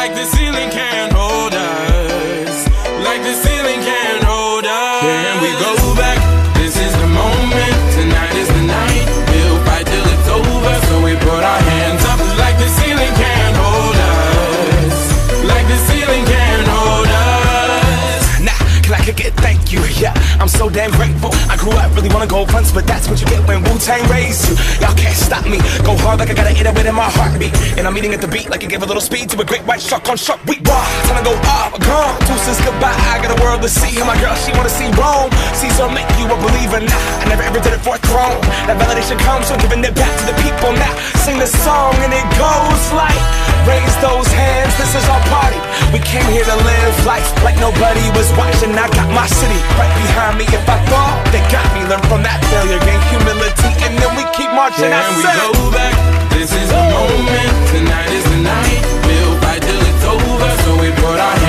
Like 0.00 0.14
the 0.14 0.24
ceiling 0.24 0.70
can't 0.70 0.99
so 20.60 20.68
damn 20.68 20.92
grateful. 20.92 21.32
I 21.48 21.56
grew 21.56 21.72
up 21.72 21.88
really 21.96 22.12
wanna 22.12 22.28
go 22.28 22.44
fronts, 22.44 22.68
but 22.68 22.84
that's 22.84 23.08
what 23.08 23.16
you 23.16 23.26
get 23.32 23.40
when 23.48 23.64
Wu 23.64 23.80
Tang 23.80 24.04
raised 24.12 24.44
you. 24.44 24.54
Y'all 24.76 24.92
can't 24.92 25.16
stop 25.16 25.48
me. 25.48 25.56
Go 25.88 25.96
hard 26.04 26.20
like 26.20 26.28
I 26.28 26.36
gotta 26.36 26.52
hit 26.52 26.68
it 26.68 26.74
within 26.76 26.92
my 26.92 27.08
heartbeat. 27.16 27.56
And 27.80 27.88
I'm 27.88 27.96
eating 27.96 28.12
at 28.12 28.20
the 28.20 28.28
beat 28.28 28.50
like 28.52 28.62
it 28.62 28.68
gave 28.68 28.82
a 28.82 28.84
little 28.84 29.00
speed 29.00 29.30
to 29.32 29.40
a 29.40 29.44
great 29.44 29.64
white 29.64 29.80
shark 29.80 30.04
on 30.12 30.18
shark. 30.20 30.44
We 30.44 30.60
raw. 30.68 30.84
Time 31.08 31.16
to 31.16 31.24
go 31.24 31.32
up, 31.48 31.80
gone. 31.80 32.12
Deuces 32.28 32.60
goodbye. 32.60 32.92
I 32.92 33.24
got 33.24 33.32
a 33.32 33.40
world 33.40 33.62
to 33.64 33.70
see. 33.72 33.96
And 33.96 34.04
my 34.04 34.20
girl, 34.20 34.36
she 34.36 34.52
wanna 34.52 34.68
see 34.68 34.92
Rome. 35.00 35.32
Caesar 35.56 35.88
make 35.96 36.10
you 36.20 36.28
a 36.28 36.36
believer. 36.36 36.84
Nah, 36.84 37.22
I 37.22 37.24
never 37.32 37.44
ever 37.48 37.60
did 37.64 37.72
it 37.72 37.80
for 37.80 37.96
a 37.96 38.00
throne. 38.04 38.36
That 38.68 38.76
validation 38.76 39.16
comes 39.24 39.48
from 39.48 39.64
giving 39.64 39.80
it 39.80 39.96
back 39.96 40.12
to 40.12 40.24
the 40.28 40.36
people. 40.44 40.76
Now 40.76 40.92
sing 41.24 41.40
the 41.40 41.48
song 41.48 41.96
and 42.04 42.12
it 42.12 42.28
goes 42.36 42.84
like. 42.92 43.16
Raise 43.68 43.96
those 44.00 44.26
hands, 44.32 44.72
this 44.80 44.96
is 44.96 45.04
our 45.12 45.20
party. 45.28 45.60
We 45.92 46.00
came 46.00 46.24
here 46.32 46.44
to 46.44 46.56
live 46.64 46.94
life 47.04 47.28
like 47.44 47.60
nobody 47.60 48.00
was 48.16 48.32
watching. 48.32 48.72
I 48.72 48.88
got 48.88 49.08
my 49.12 49.28
city 49.28 49.60
right 49.76 49.92
behind 50.00 50.38
me. 50.40 50.49
If 50.52 50.64
I 50.68 50.76
fall, 50.90 51.12
they 51.32 51.42
got 51.50 51.66
me. 51.74 51.80
Learn 51.90 52.02
from 52.10 52.22
that 52.22 52.38
failure, 52.50 52.78
gain 52.86 53.00
humility, 53.10 53.70
and 53.86 53.94
then 53.98 54.10
we 54.18 54.24
keep 54.36 54.50
marching. 54.54 54.90
I 54.92 55.00
Can 55.02 55.16
we 55.16 55.24
go 55.26 55.70
back? 55.74 55.94
This 56.34 56.50
is 56.54 56.68
the 56.70 56.82
moment. 56.94 57.50
Tonight 57.72 58.10
is 58.14 58.24
the 58.30 58.38
night. 58.42 58.82
We'll 59.06 59.34
fight 59.42 59.62
till 59.62 59.82
it's 59.82 60.04
over. 60.06 60.50
So 60.66 60.70
we 60.78 60.88
put 61.02 61.18
our 61.18 61.39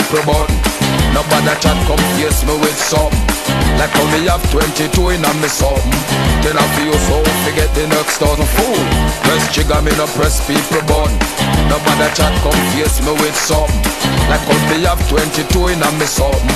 people 0.00 0.24
button. 0.24 0.56
Nobody 1.12 1.52
chat 1.60 1.76
come 1.84 2.00
face 2.16 2.40
me 2.46 2.54
with 2.60 2.78
something. 2.78 3.20
Like 3.76 3.92
me 4.12 4.28
have 4.28 4.44
22 4.52 4.88
in 5.16 5.24
a 5.24 5.32
me 5.40 5.48
something. 5.48 5.92
Then 6.44 6.56
I 6.56 6.64
feel 6.76 6.96
so 7.08 7.16
forget 7.44 7.68
the 7.76 7.84
next 7.88 8.20
thousand 8.20 8.48
fool. 8.56 8.80
Press 9.24 9.44
trigger 9.52 9.80
me 9.82 9.92
no 9.96 10.06
press 10.16 10.40
people 10.46 10.84
button. 10.88 11.12
Nobody 11.68 12.08
chat 12.16 12.32
come 12.40 12.56
face 12.76 13.00
me 13.04 13.12
with 13.20 13.36
something. 13.36 13.82
Like 14.28 14.44
me 14.70 14.86
have 14.86 15.02
22 15.08 15.44
in 15.74 15.82
a 15.82 15.90
me 15.98 16.06
something. 16.06 16.48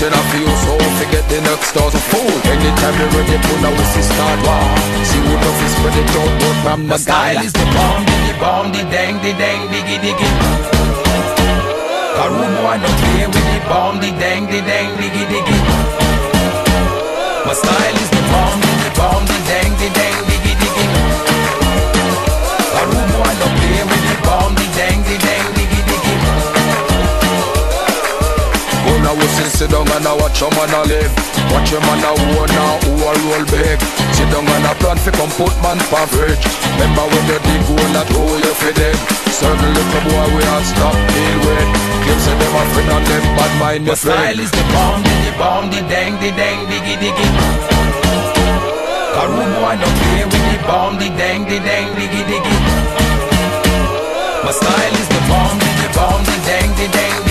Then 0.00 0.14
I 0.14 0.22
feel 0.32 0.50
so 0.64 0.74
forget 0.98 1.24
the 1.28 1.38
next 1.42 1.74
thousand 1.74 2.02
fool. 2.10 2.34
Anytime 2.50 2.96
you 2.98 3.08
ready, 3.14 3.38
pull 3.46 3.62
a 3.62 3.70
whistle 3.74 4.06
start 4.06 4.38
war. 4.46 4.64
See 5.06 5.20
who 5.22 5.34
the 5.34 5.50
fist 5.58 5.74
spread 5.76 5.96
it 5.98 6.10
out, 6.18 6.32
but 6.40 6.56
from 6.62 6.80
My 6.86 6.96
the 6.96 7.02
style 7.02 7.44
is 7.44 7.52
the 7.52 7.66
bomb, 7.74 8.02
the 8.06 8.34
bomb, 8.40 8.66
the 8.72 8.82
dang, 8.90 9.18
the 9.22 9.32
dang, 9.34 9.68
diggy, 9.68 9.98
diggy. 10.02 11.37
A 12.18 12.26
rude 12.28 12.50
boy 12.58 12.76
don't 12.82 12.98
play 12.98 13.26
with 13.30 13.46
the 13.54 13.60
bomb, 13.70 14.00
the 14.00 14.10
dang, 14.18 14.46
the 14.46 14.58
dang, 14.66 14.90
diggy, 14.98 15.24
diggy. 15.30 15.54
My 17.46 17.54
style 17.54 17.94
is 17.94 18.10
the 18.10 18.22
bomb, 18.34 18.58
the 18.58 18.90
bomb, 18.98 19.24
the 19.30 19.38
dang, 19.46 19.70
the 19.78 19.88
dang, 19.94 20.18
diggy, 20.26 20.54
diggy. 20.58 20.86
A 22.74 22.82
rude 22.90 23.10
boy 23.14 23.32
don't 23.38 23.54
play 23.62 23.82
with 23.86 24.02
the 24.10 24.16
bomb, 24.26 24.52
the 24.58 24.66
dang, 24.74 24.98
the 25.06 25.16
dang, 25.26 25.37
now 29.02 29.14
we 29.14 29.26
sit, 29.36 29.50
sit 29.52 29.70
down 29.70 29.88
and 29.88 30.06
I 30.06 30.12
watch 30.16 30.40
your 30.40 30.50
man 30.56 30.72
a 30.72 30.80
live 30.86 31.12
Watch 31.52 31.70
your 31.70 31.82
man 31.84 32.02
a 32.02 32.10
own 32.14 32.48
now 32.52 32.74
who 32.84 32.92
a 32.98 33.10
roll 33.26 33.44
big 33.48 33.78
Sit 34.16 34.28
down 34.30 34.46
and 34.46 34.66
a 34.66 34.72
plan 34.80 34.98
fi 34.98 35.10
come 35.14 35.32
put 35.38 35.54
man 35.62 35.78
for 35.88 36.04
Remember 36.08 37.04
when 37.06 37.24
you 37.30 37.38
dig 37.42 37.62
hole 37.68 37.92
that 37.94 38.08
hole 38.10 38.38
you 38.38 38.54
fi 38.58 38.70
dig 38.74 38.98
Certain 39.34 39.70
little 39.70 40.02
boy 40.08 40.26
we 40.34 40.42
a 40.42 40.56
stop 40.64 40.96
deal 41.14 41.38
with 41.46 41.68
Claim 42.02 42.18
say 42.24 42.34
them 42.38 42.54
a 42.56 42.62
friend 42.72 42.90
and 42.90 43.04
them 43.06 43.24
bad 43.36 43.52
mind 43.60 43.82
My 43.84 43.88
your 43.92 43.96
style 43.96 44.40
is 44.40 44.50
the 44.50 44.64
bomb, 44.72 45.02
the 45.04 45.32
bomb, 45.38 45.64
the 45.70 45.80
dang, 45.86 46.14
the 46.18 46.30
dang, 46.32 46.66
diggy, 46.66 46.96
diggy. 46.96 47.28
Rude 49.28 49.52
boy 49.60 49.74
don't 49.76 49.96
play 50.00 50.24
with 50.24 50.44
the 50.50 50.58
bomb, 50.66 50.94
the 50.96 51.08
dang, 51.20 51.44
the 51.44 51.58
dang, 51.60 51.88
diggy, 51.98 52.22
diggy. 52.30 52.56
My 54.44 54.52
style 54.52 54.94
is 55.02 55.08
the 55.08 55.20
bomb, 55.28 55.58
the 55.58 55.88
bomb, 55.94 56.22
the 56.24 56.36
dang, 56.46 56.70
the 56.80 56.88
dang. 56.96 57.27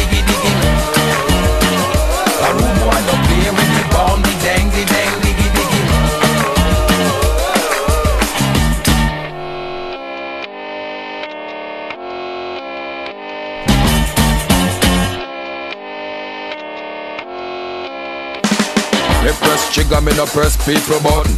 A 2.48 2.54
rude 2.54 2.80
boy 2.80 3.00
don't 3.08 3.24
play 3.28 3.50
with 3.52 3.72
the 3.76 3.84
bomb, 3.92 4.22
the 4.22 4.32
dang, 4.42 4.70
the 4.72 4.84
dang, 4.88 5.16
diggy, 5.20 5.48
diggy. 5.56 5.82
Me 19.24 19.32
press 19.34 19.74
trigger, 19.74 20.00
me 20.00 20.16
no 20.16 20.26
press 20.26 20.56
people 20.66 21.02
button 21.02 21.36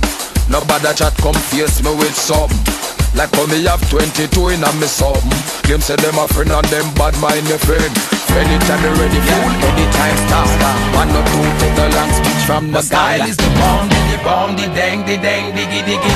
Nobody 0.47 0.93
chat 0.93 1.15
come 1.17 1.33
face 1.33 1.81
me 1.81 1.89
with 1.95 2.15
something 2.15 2.98
Like 3.17 3.33
how 3.35 3.45
me 3.47 3.63
have 3.65 3.81
22 3.89 4.53
in 4.53 4.63
a 4.63 4.69
me 4.77 4.87
something 4.87 5.33
Claim 5.65 5.81
say 5.81 5.97
them 5.97 6.17
a 6.17 6.27
friend 6.29 6.51
and 6.51 6.67
them 6.69 6.87
bad 6.93 7.17
mind 7.19 7.45
me 7.49 7.57
friend 7.57 7.93
Anytime 8.29 8.79
me 8.85 8.89
ready 9.01 9.19
fool, 9.19 9.51
anytime 9.65 10.17
start 10.29 10.49
Man 10.93 11.09
no 11.09 11.19
two 11.25 11.43
take 11.59 11.75
the 11.75 11.89
long 11.97 12.11
speech 12.13 12.43
from 12.45 12.71
My 12.71 12.79
the 12.79 12.85
style 12.85 13.17
sky 13.17 13.27
is 13.27 13.37
the 13.37 13.49
bomb, 13.57 13.89
the 13.89 14.17
bomb, 14.23 14.55
the 14.55 14.67
dang, 14.77 15.05
the 15.05 15.17
dang, 15.17 15.51
diggy, 15.57 15.81
diggy. 15.83 16.13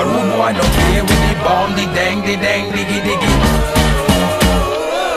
Rude 0.00 0.32
boy 0.32 0.52
don't 0.52 0.72
play 0.76 1.02
with 1.02 1.22
the 1.28 1.34
bomb, 1.44 1.72
the 1.76 1.84
dang, 1.96 2.20
the 2.22 2.36
dang, 2.36 2.70
diggy, 2.72 3.00
diggy. 3.00 3.32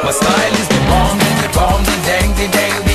My 0.04 0.12
style 0.12 0.54
is 0.60 0.68
the 0.68 0.82
bomb, 0.90 1.18
the 1.20 1.50
bomb, 1.56 1.84
the 1.84 1.96
dang, 2.08 2.30
the 2.36 2.48
dang, 2.52 2.76
diggy. 2.84 2.93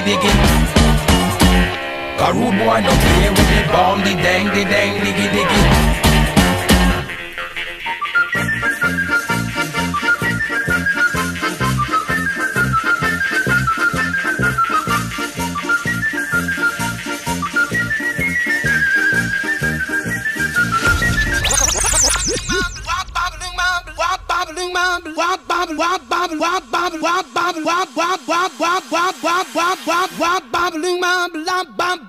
we 0.00 0.16
begin. 0.16 0.36
Karude 2.18 2.58
boy 2.58 2.80
no 2.80 2.92
play 3.02 3.30
with 3.30 3.48
the 3.52 3.62
bomb, 3.72 4.00
the 4.00 4.14
dang, 4.22 4.46
the 4.54 4.64
dang, 4.64 5.00
diggy 5.04 5.28
diggy. 5.34 5.60
Wop, 25.16 25.46
bobble, 25.48 25.76
wop, 25.84 26.08
bobble, 26.08 26.38
wop, 26.38 26.70
bobble, 26.70 26.98
wop, 27.00 27.24
bobble, 27.34 27.64
wop, 27.64 27.94
bobble, 27.94 28.26
wop, 28.26 28.49
wop, 29.22 29.46
wop, 29.54 29.78
wop, 29.86 30.10
wop, 30.18 30.42
bob, 30.52 30.74
loom, 30.74 31.00
bob, 31.00 31.30
lob, 31.34 31.76
bob, 31.76 32.08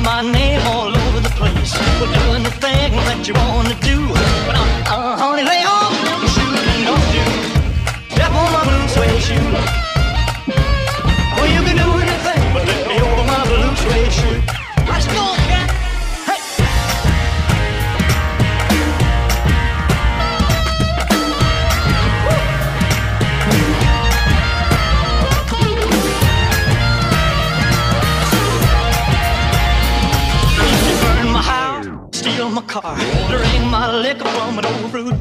My 0.00 0.22
name 0.22 0.60
all 0.66 0.88
over 0.88 1.20
the 1.20 1.28
place. 1.40 1.72
Well, 2.00 2.12
do 2.12 2.24
anything 2.34 2.92
that 3.08 3.28
you 3.28 3.34
wanna 3.34 3.76
do. 3.80 4.08
But 4.46 4.56
uh, 4.56 4.83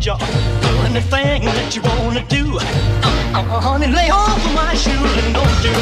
an 0.08 0.12
old 0.12 0.20
fruit 0.20 0.20
jar. 0.20 0.20
Do 0.62 0.70
anything 0.86 1.46
that 1.46 1.76
you 1.76 1.82
wanna 1.82 2.26
do. 2.28 2.58
Uh, 2.58 3.39
uh, 3.39 3.62
honey, 3.62 3.88
lay 3.88 4.10
off 4.10 4.38
of 4.38 4.54
my 4.54 4.74
shoes 4.76 5.24
and 5.24 5.34
don't 5.34 5.63
you 5.63 5.74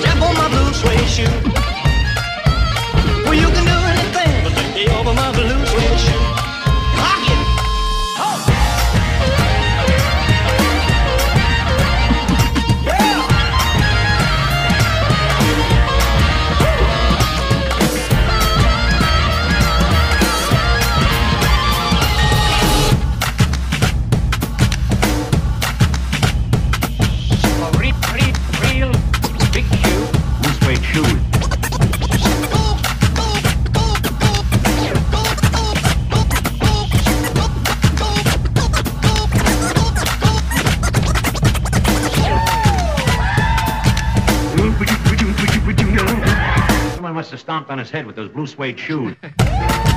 step 0.00 0.20
on 0.22 0.34
my 0.34 0.48
blue 0.48 0.72
suede 0.72 1.08
shoe. 1.08 1.50
Well, 3.24 3.34
you 3.34 3.48
can 3.48 3.64
do 3.64 3.78
anything 3.92 4.44
but 4.44 4.52
take 4.54 4.74
me 4.74 4.88
over 4.94 5.14
my 5.14 5.32
blue 5.32 5.66
suede 5.66 6.00
shoe. 6.00 6.53
Head 47.94 48.06
with 48.06 48.16
those 48.16 48.28
blue 48.28 48.46
suede 48.46 48.76
shoes. 48.76 49.14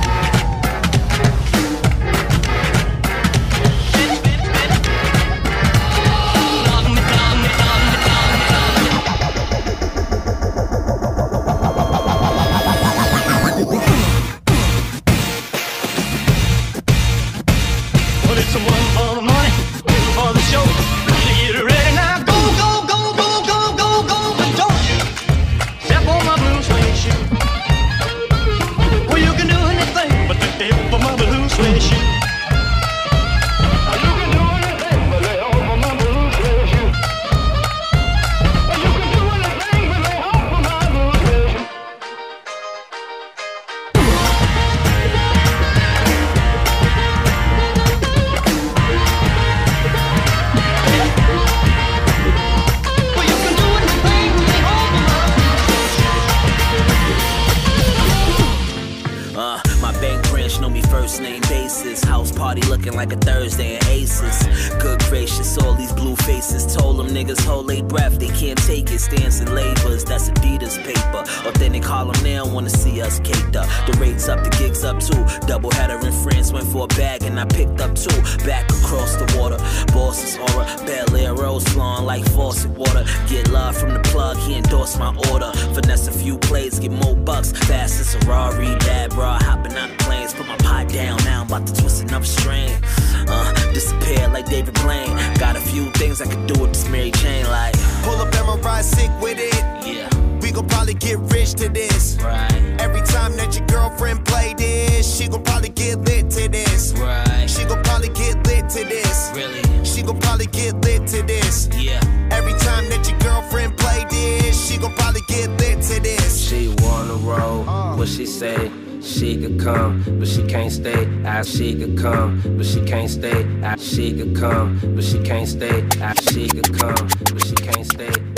get 100.98 101.18
rich 101.32 101.54
to 101.54 101.68
this. 101.68 102.18
Right. 102.22 102.76
Every 102.78 103.02
time 103.02 103.36
that 103.36 103.56
your 103.56 103.66
girlfriend 103.66 104.24
play 104.24 104.54
this, 104.56 105.16
she 105.16 105.28
gon' 105.28 105.42
probably 105.42 105.70
get 105.70 105.98
lit 106.00 106.30
to 106.30 106.48
this. 106.48 106.92
Right. 106.98 107.48
She 107.48 107.64
gon' 107.64 107.82
probably 107.82 108.08
get 108.08 108.36
lit 108.46 108.68
to 108.70 108.84
this. 108.84 109.30
Really? 109.34 109.62
She 109.84 110.02
gon' 110.02 110.20
probably 110.20 110.46
get 110.46 110.74
lit 110.84 111.06
to 111.08 111.22
this. 111.22 111.68
Yeah. 111.76 112.00
Every 112.30 112.52
time 112.54 112.88
that 112.88 113.08
your 113.08 113.18
girlfriend 113.20 113.76
play 113.76 114.04
this, 114.10 114.68
she 114.68 114.78
gon' 114.78 114.94
probably 114.94 115.22
get 115.28 115.50
lit 115.60 115.82
to 115.82 116.00
this. 116.00 116.40
She 116.48 116.74
wanna 116.78 117.14
roll, 117.14 117.64
what 117.96 118.08
she 118.08 118.26
say? 118.26 118.70
She 119.00 119.40
could 119.40 119.60
come, 119.60 120.04
but 120.18 120.28
she 120.28 120.44
can't 120.46 120.72
stay. 120.72 121.08
As 121.24 121.48
she 121.48 121.74
could 121.78 121.96
come, 121.96 122.42
but 122.56 122.66
she 122.66 122.84
can't 122.84 123.10
stay. 123.10 123.46
As 123.62 123.82
she 123.82 124.12
could 124.12 124.36
come, 124.36 124.80
but 124.94 125.04
she 125.04 125.22
can't 125.22 125.48
stay. 125.48 125.86
As 126.00 126.16
she 126.32 126.48
could 126.48 126.78
come, 126.78 127.08
but 127.32 127.44
she 127.46 127.54
can't 127.54 127.86
stay. 127.86 128.37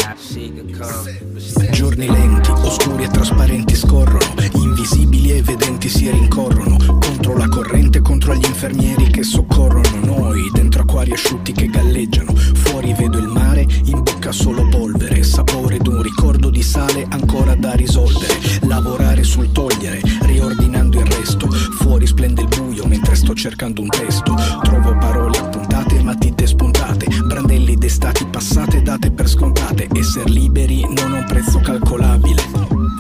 Giorni 1.71 2.07
lenti, 2.07 2.51
oscuri 2.51 3.05
e 3.05 3.09
trasparenti 3.09 3.75
scorrono, 3.75 4.35
invisibili 4.53 5.31
e 5.31 5.39
evidenti 5.39 5.89
si 5.89 6.11
rincorrono, 6.11 6.77
contro 6.77 7.37
la 7.37 7.49
corrente, 7.49 8.03
contro 8.03 8.35
gli 8.35 8.45
infermieri 8.45 9.09
che 9.09 9.23
soccorrono. 9.23 9.89
Noi, 10.05 10.51
dentro 10.53 10.83
acquari 10.83 11.13
asciutti 11.13 11.53
che 11.53 11.67
galleggiano, 11.67 12.35
fuori 12.35 12.93
vedo 12.93 13.17
il 13.19 13.29
mare, 13.29 13.67
in 13.85 14.03
bocca 14.03 14.31
solo 14.31 14.69
polvere, 14.69 15.23
sapore 15.23 15.79
d'un 15.79 16.03
ricordo 16.03 16.51
di 16.51 16.63
sale 16.63 17.07
ancora 17.09 17.55
da 17.55 17.73
risolvere, 17.73 18.39
lavorare 18.63 19.25
sul 19.25 19.51
togliere, 19.53 20.03
riordinando 20.21 21.01
il 21.01 21.07
resto, 21.07 21.51
fuori 21.51 22.07
splende 22.07 22.43
il 22.43 22.49
buio 22.49 22.85
mentre 22.87 23.15
sto 23.15 23.35
cercando 23.35 23.81
un 23.81 23.89
testo, 23.89 24.35
trovo 24.63 24.97
parole 24.99 25.50
matite 26.03 26.47
spuntate, 26.47 27.07
brandelli 27.25 27.77
d'estati 27.77 28.27
passate 28.27 28.83
date 28.83 29.11
per 29.11 29.29
scontate, 29.29 29.89
esser 29.95 30.29
liberi 30.29 30.83
non 30.83 31.13
ha 31.13 31.19
un 31.19 31.25
prezzo 31.27 31.59
calcolabile, 31.61 32.43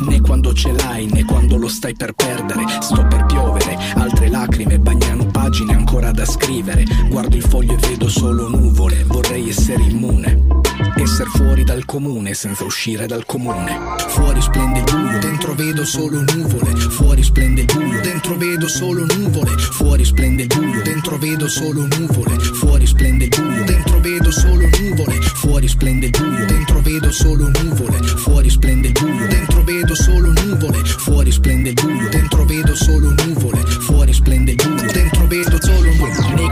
né 0.08 0.20
quando 0.20 0.52
ce 0.52 0.72
l'hai 0.72 1.06
né 1.06 1.24
quando 1.24 1.56
lo 1.56 1.68
stai 1.68 1.94
per 1.94 2.12
perdere, 2.12 2.64
sto 2.80 3.06
per 3.06 3.26
piovere, 3.26 3.76
altre 3.94 4.28
lacrime 4.28 4.78
bagnano 4.78 5.26
pagine 5.26 5.74
ancora 5.74 6.10
da 6.10 6.24
scrivere, 6.24 6.84
guardo 7.08 7.36
il 7.36 7.42
foglio 7.42 7.74
e 7.74 7.86
vedo 7.88 8.08
solo 8.08 8.48
nuvole, 8.48 9.04
vorrei 9.04 9.48
essere 9.48 9.82
immobile 10.94 11.84
comune 11.90 12.34
senza 12.34 12.62
uscire 12.62 13.06
dal 13.06 13.26
comune. 13.26 13.76
Fuori 14.10 14.40
splende 14.40 14.78
il 14.78 14.84
buio, 14.84 15.18
dentro 15.18 15.54
vedo 15.54 15.84
solo 15.84 16.22
nuvole. 16.22 16.76
Fuori 16.76 17.22
splende 17.24 17.62
il 17.62 17.66
buio, 17.66 18.00
dentro 18.00 18.36
vedo 18.36 18.68
solo 18.68 19.04
nuvole. 19.04 19.50
Fuori 19.58 20.04
splende 20.04 20.42
il 20.42 20.46
buio, 20.46 20.82
dentro 20.82 21.18
vedo 21.18 21.48
solo 21.48 21.88
nuvole. 21.98 22.38
Fuori 22.38 22.86
splende 22.86 23.24
il 23.24 23.30
buio, 23.30 23.64
dentro 23.64 23.98
vedo 23.98 24.30
solo 24.30 24.68
nuvole. 24.78 25.20
Fuori 25.20 25.68
splende 25.68 26.06
il 26.06 26.12
buio, 26.12 26.44
dentro 26.44 26.80
vedo 26.80 27.10
solo 27.10 27.50
nuvole. 27.60 28.02
Fuori 28.02 28.50
splende 28.50 28.86
il 28.86 28.92
buio, 28.92 29.26
dentro 29.26 29.62
vedo 29.64 29.94
solo 29.96 30.32
nuvole. 30.32 30.84
Fuori 30.84 31.32
splende 31.32 31.68
il 31.70 31.74
buio, 31.74 32.08
dentro 32.08 32.44
vedo 32.44 32.74
solo 32.76 33.14
nuvole. 33.24 33.60
Fuori 33.66 34.12
splende 34.12 34.50
il 34.52 34.56
buio, 34.56 34.92
dentro 34.92 35.26
vedo 35.26 35.58
solo 35.60 35.79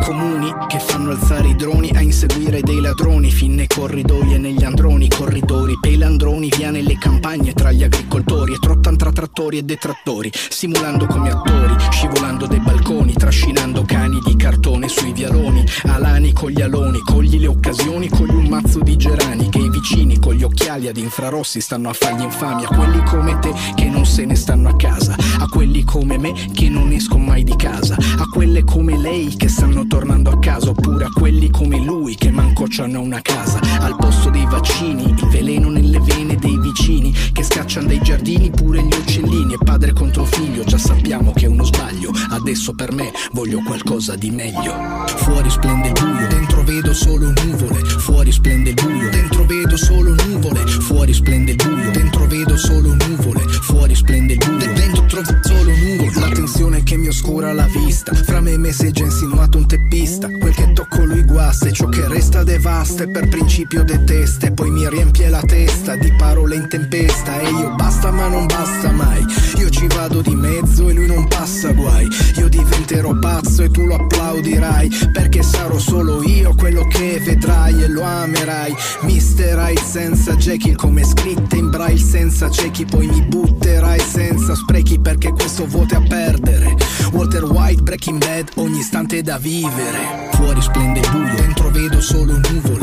comuni 0.09 0.51
che 0.69 0.79
fanno 0.79 1.11
alzare 1.11 1.49
i 1.49 1.55
droni 1.55 1.91
a 1.95 2.01
inseguire 2.01 2.63
dei 2.63 2.81
ladroni 2.81 3.31
fin 3.31 3.55
nei 3.55 3.67
corridoi 3.67 4.33
e 4.33 4.39
negli 4.39 4.65
androni, 4.65 5.07
corridori, 5.07 5.77
pelandroni, 5.79 6.51
via 6.57 6.71
nelle 6.71 6.97
campagne 6.97 7.53
tra 7.53 7.73
gli 7.73 7.83
agricoltori 7.83 8.55
e 8.55 8.59
trottan 8.59 8.97
tra 8.97 9.13
trattori 9.13 9.59
e 9.59 9.65
detrattori, 9.65 10.33
simulando 10.33 11.05
come 11.05 11.29
attori, 11.29 11.77
scivolando 11.91 12.47
dai 12.47 12.61
balconi, 12.61 13.13
trascinando 13.13 13.83
cani 13.83 14.19
di 14.25 14.35
cartone 14.35 14.89
sui 14.89 15.13
vialoni, 15.13 15.63
alani 15.83 16.33
con 16.33 16.49
gli 16.53 16.63
aloni, 16.63 17.01
cogli 17.01 17.39
le 17.39 17.49
occasioni, 17.49 18.09
cogli 18.09 18.35
un 18.35 18.47
mazzo 18.47 18.81
di 18.81 18.97
gerani 18.97 19.51
che 19.51 19.59
i 19.59 19.69
vicini 19.69 20.19
con 20.19 20.33
gli 20.33 20.43
occhiali 20.43 20.89
ad 20.89 20.97
infrarossi 20.97 21.61
stanno 21.61 21.91
a 21.91 21.93
fargli 21.93 22.23
infamia, 22.23 22.67
a 22.67 22.75
quelli 22.75 23.03
come 23.05 23.39
te 23.41 23.53
che 23.75 23.85
non 23.91 24.07
se 24.07 24.25
ne 24.25 24.37
stanno 24.37 24.71
a 24.71 24.77
casa, 24.77 25.15
a 25.39 25.47
quelli 25.49 25.85
come 25.85 26.17
me 26.17 26.33
che 26.55 26.71
non 26.71 26.93
escono 26.93 27.25
mai 27.25 27.45
di 27.45 27.57
casa, 27.57 27.95
a 27.95 28.25
quelle 28.33 28.65
come 28.65 28.97
lei 28.97 29.37
che 29.37 29.49
stanno 29.49 29.81
tornando 29.81 29.97
a 30.07 30.39
casa, 30.39 30.71
oppure 30.71 31.07
a 31.07 31.11
quelli 31.13 31.51
come 31.51 31.83
lui 31.83 32.15
che 32.15 32.31
manco 32.31 32.67
c'hanno 32.69 33.01
una 33.01 33.21
casa, 33.21 33.59
al 33.81 33.97
posto 33.97 34.31
dei 34.31 34.47
vaccini, 34.47 35.11
il 35.11 35.27
veleno 35.29 35.71
nelle 35.71 35.99
vene 36.01 36.37
dei 36.37 36.57
vicini 36.59 37.13
che 37.33 37.43
scacciano 37.43 37.89
dai 37.89 38.01
giardini 38.01 38.51
pure 38.51 38.83
gli 38.83 38.93
uccellini. 38.93 39.55
E 39.55 39.59
padre 39.65 39.93
contro 39.93 40.25
figlio, 40.25 40.63
già 40.65 40.79
sappiamo 40.79 41.33
che 41.33 41.47
è 41.47 41.49
uno 41.49 41.65
sbaglio, 41.65 42.13
adesso 42.31 42.75
per 42.75 42.93
me 42.93 43.11
voglio 43.33 43.61
qualcosa 43.65 44.15
di 44.15 44.31
meglio. 44.31 44.75
Fuori 45.17 45.51
splende 45.51 45.89
il 45.89 45.95
buio, 45.95 46.27
dentro 46.29 46.63
vedo 46.63 46.95
solo 46.95 47.33
nuvole, 47.45 47.85
fuori 47.85 48.31
splende 48.33 48.71
il 48.71 48.75
buio, 48.75 49.11
dentro 49.11 49.45
vedo 49.47 49.77
solo 49.77 50.15
nuvole, 50.15 50.67
fuori 50.67 51.15
splende 51.15 51.51
il 51.53 51.57
buio, 51.57 51.91
dentro 51.91 52.27
vedo 52.27 52.57
solo 52.57 52.95
nuvole, 52.95 53.41
fuori 53.49 53.95
splende 53.95 54.33
il 54.35 54.39
buio, 54.39 54.73
dentro 54.73 55.05
trovo 55.07 55.39
solo 55.43 55.73
nuvole, 55.75 56.13
la 56.15 56.29
tensione 56.29 56.83
che 56.83 56.97
mi 56.97 57.09
oscura 57.09 57.53
la 57.53 57.67
vista, 57.67 58.15
fra 58.15 58.41
me 58.41 58.53
e 58.53 58.59
me 58.59 58.73
si 58.73 58.87
è 58.87 58.91
già 58.91 59.05
insinuato 59.05 59.59
un 59.59 59.67
teppista, 59.89 60.29
quel 60.39 60.55
che 60.55 60.73
tocco 60.73 61.05
lui 61.05 61.25
guasta 61.25 61.69
e 61.69 61.73
ciò 61.73 61.89
che 61.89 62.07
resta 62.07 62.45
devasta 62.45 63.05
e 63.05 63.11
per 63.11 63.29
principio 63.29 63.83
detesta 63.83 64.47
e 64.47 64.53
poi 64.53 64.71
mi 64.71 64.89
riempie 64.89 65.29
la 65.31 65.41
testa 65.41 65.97
di 65.97 66.13
parole 66.13 66.57
in 66.57 66.69
tempesta 66.69 67.41
e 67.41 67.49
io 67.49 67.75
basta 67.75 68.11
ma 68.11 68.29
non 68.29 68.47
basta 68.47 68.93
mai, 68.93 69.25
io 69.57 69.71
ci 69.71 69.87
vado 69.87 70.21
di 70.21 70.35
mezzo 70.35 70.89
e 70.89 70.93
lui 70.93 71.07
non 71.07 71.27
passa 71.27 71.73
guai, 71.73 72.07
io 72.37 72.49
diventerò 72.49 73.19
pazzo 73.19 73.63
e 73.63 73.71
tu 73.71 73.87
lo 73.87 73.95
applaudirai 73.95 74.91
perché 75.13 75.43
sarò 75.43 75.79
solo 75.79 76.23
io 76.23 76.55
quello 76.55 76.87
che 76.87 77.21
vedrai 77.25 77.83
e 77.83 77.89
lo 77.89 78.03
amerai. 78.03 78.77
Hyde 79.69 79.83
senza 79.83 80.35
Jekyll 80.35 80.77
come 80.77 81.05
scritte 81.05 81.57
in 81.57 81.69
braille 81.69 82.01
senza 82.01 82.49
ciechi 82.49 82.87
poi 82.87 83.07
mi 83.07 83.21
butterai 83.21 84.01
senza 84.01 84.55
sprechi 84.55 84.99
perché 84.99 85.31
questo 85.31 85.67
vuote 85.67 85.97
a 85.97 86.01
perdere, 86.01 86.75
Walter 87.13 87.45
White 87.45 87.83
Breaking 87.83 88.19
Bad 88.19 88.49
ogni 88.55 88.79
istante 88.79 89.21
da 89.21 89.37
vivere, 89.79 90.29
fuori 90.33 90.61
splende 90.61 91.01
il 91.01 91.11
buio, 91.11 91.35
dentro 91.35 91.71
vedo 91.71 92.01
solo 92.01 92.33
nuvole 92.37 92.78